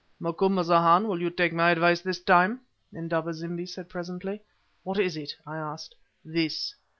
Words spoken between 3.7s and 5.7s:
presently. "What is it?" I